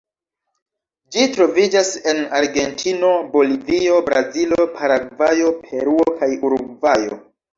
Ĝi 1.15 1.25
troviĝas 1.33 1.89
en 2.13 2.21
Argentino, 2.39 3.11
Bolivio, 3.35 3.99
Brazilo, 4.09 4.65
Paragvajo, 4.79 5.51
Peruo 5.67 6.09
kaj 6.23 6.33
Urugvajo. 6.49 7.21